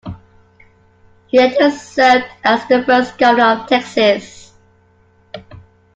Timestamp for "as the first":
2.43-3.19